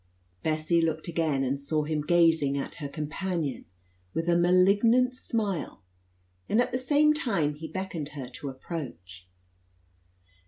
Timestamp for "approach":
8.49-9.29